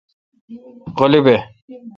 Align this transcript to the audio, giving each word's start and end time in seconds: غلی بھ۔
غلی 0.97 1.19
بھ۔ 1.25 1.35